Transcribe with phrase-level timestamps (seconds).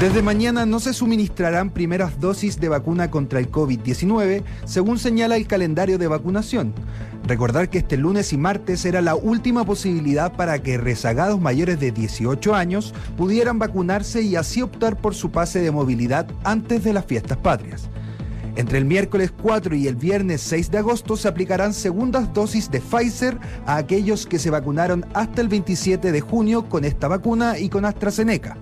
[0.00, 5.46] Desde mañana no se suministrarán primeras dosis de vacuna contra el COVID-19, según señala el
[5.46, 6.74] calendario de vacunación.
[7.28, 11.92] Recordar que este lunes y martes era la última posibilidad para que rezagados mayores de
[11.92, 17.04] 18 años pudieran vacunarse y así optar por su pase de movilidad antes de las
[17.04, 17.88] fiestas patrias.
[18.56, 22.80] Entre el miércoles 4 y el viernes 6 de agosto se aplicarán segundas dosis de
[22.80, 27.68] Pfizer a aquellos que se vacunaron hasta el 27 de junio con esta vacuna y
[27.68, 28.58] con AstraZeneca.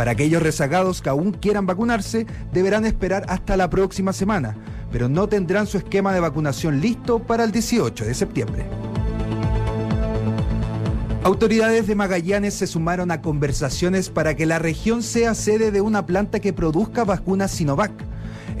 [0.00, 4.56] Para aquellos rezagados que aún quieran vacunarse, deberán esperar hasta la próxima semana,
[4.90, 8.64] pero no tendrán su esquema de vacunación listo para el 18 de septiembre.
[11.22, 16.06] Autoridades de Magallanes se sumaron a conversaciones para que la región sea sede de una
[16.06, 17.92] planta que produzca vacunas Sinovac.